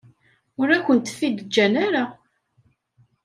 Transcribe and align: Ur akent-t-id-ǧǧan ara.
Ur 0.59 0.67
akent-t-id-ǧǧan 0.77 1.73
ara. 1.85 2.05